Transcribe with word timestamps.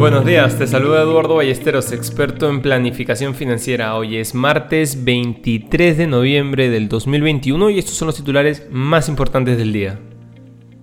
Buenos 0.00 0.24
días, 0.24 0.58
te 0.58 0.66
saluda 0.66 1.02
Eduardo 1.02 1.34
Ballesteros, 1.34 1.92
experto 1.92 2.48
en 2.48 2.62
planificación 2.62 3.34
financiera. 3.34 3.94
Hoy 3.96 4.16
es 4.16 4.34
martes 4.34 5.04
23 5.04 5.98
de 5.98 6.06
noviembre 6.06 6.70
del 6.70 6.88
2021 6.88 7.68
y 7.68 7.78
estos 7.78 7.96
son 7.96 8.06
los 8.06 8.16
titulares 8.16 8.66
más 8.70 9.10
importantes 9.10 9.58
del 9.58 9.74
día. 9.74 10.00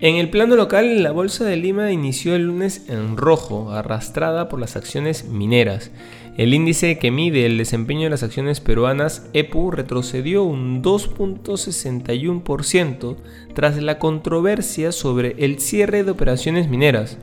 En 0.00 0.16
el 0.16 0.30
plano 0.30 0.56
local, 0.56 1.04
la 1.04 1.12
Bolsa 1.12 1.44
de 1.44 1.56
Lima 1.56 1.92
inició 1.92 2.34
el 2.34 2.48
lunes 2.48 2.86
en 2.88 3.16
rojo, 3.16 3.70
arrastrada 3.70 4.48
por 4.48 4.58
las 4.58 4.74
acciones 4.74 5.26
mineras. 5.26 5.92
El 6.36 6.52
índice 6.52 6.98
que 6.98 7.12
mide 7.12 7.46
el 7.46 7.56
desempeño 7.56 8.02
de 8.02 8.10
las 8.10 8.24
acciones 8.24 8.58
peruanas, 8.58 9.30
EPU, 9.32 9.70
retrocedió 9.70 10.42
un 10.42 10.82
2.61% 10.82 13.16
tras 13.54 13.80
la 13.80 14.00
controversia 14.00 14.90
sobre 14.90 15.36
el 15.38 15.60
cierre 15.60 16.02
de 16.02 16.10
operaciones 16.10 16.68
mineras. 16.68 17.16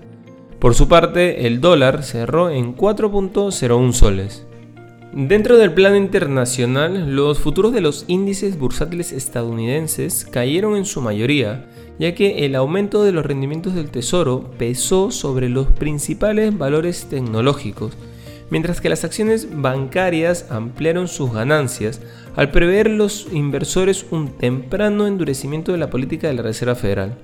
Por 0.61 0.75
su 0.75 0.87
parte, 0.87 1.47
el 1.47 1.59
dólar 1.59 2.03
cerró 2.03 2.51
en 2.51 2.77
4.01 2.77 3.93
soles. 3.93 4.45
Dentro 5.11 5.57
del 5.57 5.73
plano 5.73 5.95
internacional, 5.95 7.15
los 7.15 7.39
futuros 7.39 7.73
de 7.73 7.81
los 7.81 8.05
índices 8.07 8.59
bursátiles 8.59 9.11
estadounidenses 9.11 10.23
cayeron 10.23 10.75
en 10.77 10.85
su 10.85 11.01
mayoría, 11.01 11.65
ya 11.97 12.13
que 12.13 12.45
el 12.45 12.53
aumento 12.53 13.03
de 13.03 13.11
los 13.11 13.25
rendimientos 13.25 13.73
del 13.73 13.89
tesoro 13.89 14.51
pesó 14.59 15.09
sobre 15.09 15.49
los 15.49 15.65
principales 15.65 16.55
valores 16.55 17.07
tecnológicos, 17.09 17.93
mientras 18.51 18.81
que 18.81 18.89
las 18.89 19.03
acciones 19.03 19.47
bancarias 19.51 20.45
ampliaron 20.51 21.07
sus 21.07 21.33
ganancias 21.33 22.01
al 22.35 22.51
prever 22.51 22.87
los 22.87 23.25
inversores 23.31 24.05
un 24.11 24.27
temprano 24.37 25.07
endurecimiento 25.07 25.71
de 25.71 25.79
la 25.79 25.89
política 25.89 26.27
de 26.27 26.35
la 26.35 26.43
Reserva 26.43 26.75
Federal. 26.75 27.17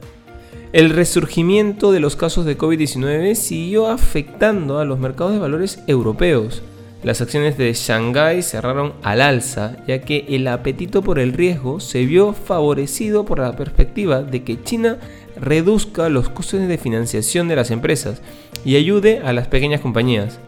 El 0.73 0.89
resurgimiento 0.89 1.93
de 1.93 2.01
los 2.01 2.17
casos 2.17 2.45
de 2.45 2.57
COVID-19 2.57 3.35
siguió 3.35 3.87
afectando 3.87 4.79
a 4.79 4.85
los 4.85 4.99
mercados 4.99 5.31
de 5.31 5.39
valores 5.39 5.79
europeos. 5.87 6.61
Las 7.03 7.21
acciones 7.21 7.57
de 7.57 7.71
Shanghái 7.73 8.41
cerraron 8.41 8.93
al 9.01 9.21
alza, 9.21 9.77
ya 9.87 10.01
que 10.01 10.25
el 10.27 10.45
apetito 10.45 11.01
por 11.01 11.19
el 11.19 11.31
riesgo 11.31 11.79
se 11.79 12.05
vio 12.05 12.33
favorecido 12.33 13.23
por 13.23 13.39
la 13.39 13.55
perspectiva 13.55 14.23
de 14.23 14.43
que 14.43 14.61
China 14.61 14.97
reduzca 15.39 16.09
los 16.09 16.27
costes 16.27 16.67
de 16.67 16.77
financiación 16.77 17.47
de 17.47 17.55
las 17.55 17.71
empresas 17.71 18.21
y 18.65 18.75
ayude 18.75 19.19
a 19.19 19.31
las 19.31 19.47
pequeñas 19.47 19.79
compañías. 19.79 20.39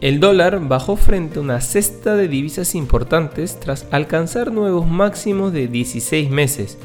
El 0.00 0.18
dólar 0.18 0.58
bajó 0.66 0.96
frente 0.96 1.38
a 1.38 1.42
una 1.42 1.60
cesta 1.60 2.16
de 2.16 2.26
divisas 2.26 2.74
importantes 2.74 3.60
tras 3.60 3.86
alcanzar 3.92 4.50
nuevos 4.50 4.88
máximos 4.88 5.52
de 5.52 5.68
16 5.68 6.30
meses. 6.30 6.78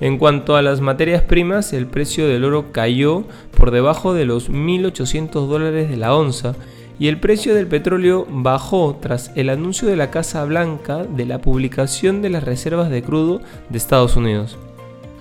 En 0.00 0.18
cuanto 0.18 0.54
a 0.54 0.62
las 0.62 0.80
materias 0.80 1.22
primas, 1.22 1.72
el 1.72 1.86
precio 1.86 2.28
del 2.28 2.44
oro 2.44 2.70
cayó 2.70 3.24
por 3.56 3.72
debajo 3.72 4.14
de 4.14 4.26
los 4.26 4.50
1.800 4.50 5.48
dólares 5.48 5.90
de 5.90 5.96
la 5.96 6.14
onza 6.14 6.54
y 7.00 7.08
el 7.08 7.18
precio 7.18 7.54
del 7.54 7.66
petróleo 7.66 8.26
bajó 8.28 8.98
tras 9.00 9.32
el 9.34 9.50
anuncio 9.50 9.88
de 9.88 9.96
la 9.96 10.10
Casa 10.10 10.44
Blanca 10.44 11.04
de 11.04 11.26
la 11.26 11.40
publicación 11.40 12.22
de 12.22 12.30
las 12.30 12.44
reservas 12.44 12.90
de 12.90 13.02
crudo 13.02 13.40
de 13.68 13.78
Estados 13.78 14.16
Unidos. 14.16 14.56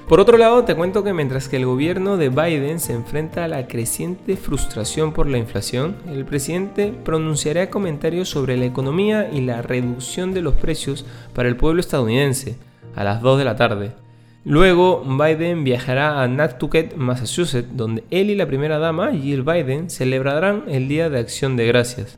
Por 0.07 0.21
otro 0.21 0.37
lado, 0.37 0.63
te 0.63 0.73
cuento 0.73 1.03
que 1.03 1.11
mientras 1.11 1.49
que 1.49 1.57
el 1.57 1.65
gobierno 1.65 2.15
de 2.15 2.29
Biden 2.29 2.79
se 2.79 2.93
enfrenta 2.93 3.43
a 3.43 3.47
la 3.49 3.67
creciente 3.67 4.37
frustración 4.37 5.11
por 5.11 5.27
la 5.27 5.37
inflación, 5.37 5.97
el 6.07 6.23
presidente 6.23 6.93
pronunciará 7.03 7.69
comentarios 7.69 8.29
sobre 8.29 8.55
la 8.55 8.65
economía 8.65 9.29
y 9.29 9.41
la 9.41 9.61
reducción 9.61 10.33
de 10.33 10.41
los 10.41 10.53
precios 10.53 11.05
para 11.33 11.49
el 11.49 11.57
pueblo 11.57 11.81
estadounidense 11.81 12.55
a 12.95 13.03
las 13.03 13.21
2 13.21 13.39
de 13.39 13.45
la 13.45 13.57
tarde. 13.57 14.06
Luego, 14.49 15.03
Biden 15.03 15.65
viajará 15.65 16.21
a 16.23 16.27
Nantucket, 16.29 16.95
Massachusetts, 16.95 17.75
donde 17.75 18.05
él 18.11 18.29
y 18.29 18.35
la 18.35 18.45
primera 18.45 18.79
dama, 18.79 19.11
Jill 19.11 19.43
Biden, 19.43 19.89
celebrarán 19.89 20.63
el 20.69 20.87
Día 20.87 21.09
de 21.09 21.19
Acción 21.19 21.57
de 21.57 21.67
Gracias. 21.67 22.17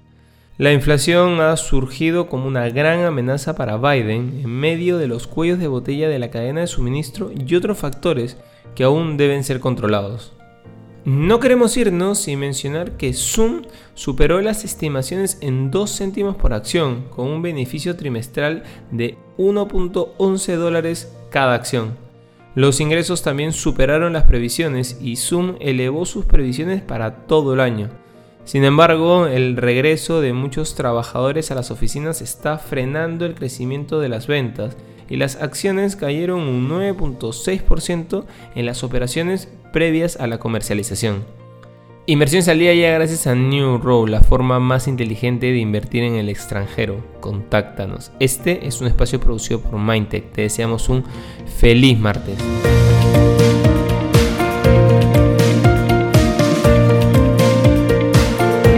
La 0.60 0.72
inflación 0.72 1.42
ha 1.42 1.58
surgido 1.58 2.28
como 2.28 2.46
una 2.46 2.70
gran 2.70 3.04
amenaza 3.04 3.56
para 3.56 3.78
Biden 3.78 4.42
en 4.44 4.50
medio 4.52 5.00
de 5.00 5.08
los 5.08 5.26
cuellos 5.26 5.58
de 5.58 5.70
botella 5.70 6.08
de 6.08 6.20
la 6.20 6.30
cadena 6.30 6.62
de 6.62 6.68
suministro 6.68 7.32
y 7.36 7.56
otros 7.56 7.80
factores 7.80 8.38
que 8.76 8.84
aún 8.84 9.18
deben 9.18 9.44
ser 9.44 9.60
controlados. 9.60 10.32
No 11.06 11.40
queremos 11.40 11.78
irnos 11.78 12.20
sin 12.20 12.38
mencionar 12.38 12.92
que 12.92 13.14
Zoom 13.14 13.64
superó 13.96 14.40
las 14.42 14.64
estimaciones 14.66 15.40
en 15.42 15.72
2 15.72 15.98
céntimos 15.98 16.36
por 16.36 16.54
acción, 16.54 17.06
con 17.10 17.28
un 17.28 17.42
beneficio 17.42 17.96
trimestral 17.96 18.62
de 18.92 19.18
1.11 19.40 20.58
dólares 20.58 21.12
cada 21.32 21.56
acción. 21.56 22.08
Los 22.56 22.80
ingresos 22.80 23.22
también 23.22 23.54
superaron 23.54 24.14
las 24.14 24.24
previsiones 24.24 24.98
y 25.02 25.18
Zoom 25.18 25.56
elevó 25.60 26.06
sus 26.06 26.26
previsiones 26.26 26.82
para 26.82 27.28
todo 27.28 27.54
el 27.54 27.60
año. 27.60 27.90
Sin 28.44 28.64
embargo, 28.64 29.28
el 29.28 29.56
regreso 29.56 30.22
de 30.22 30.34
muchos 30.34 30.74
trabajadores 30.74 31.52
a 31.52 31.56
las 31.56 31.70
oficinas 31.70 32.22
está 32.22 32.58
frenando 32.58 33.26
el 33.26 33.36
crecimiento 33.36 34.00
de 34.00 34.10
las 34.10 34.26
ventas 34.26 34.76
y 35.08 35.18
las 35.18 35.36
acciones 35.36 35.96
cayeron 35.96 36.42
un 36.42 36.68
9.6% 36.70 38.26
en 38.56 38.66
las 38.66 38.84
operaciones 38.84 39.50
previas 39.72 40.18
a 40.20 40.26
la 40.26 40.40
comercialización. 40.40 41.39
Inversiones 42.10 42.48
al 42.48 42.58
día 42.58 42.74
llega 42.74 42.96
gracias 42.96 43.28
a 43.28 43.36
New 43.36 43.78
Row, 43.78 44.08
la 44.08 44.22
forma 44.22 44.60
más 44.60 44.88
inteligente 44.88 45.52
de 45.52 45.60
invertir 45.60 46.02
en 46.02 46.16
el 46.16 46.28
extranjero. 46.28 47.06
Contáctanos. 47.20 48.12
Este 48.20 48.66
es 48.66 48.82
un 48.82 48.88
espacio 48.88 49.20
producido 49.20 49.62
por 49.62 49.80
Mindtech. 49.80 50.32
Te 50.32 50.42
deseamos 50.42 50.90
un 50.90 51.04
feliz 51.60 52.00
martes. 52.00 52.40